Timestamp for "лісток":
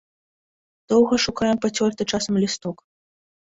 2.47-2.77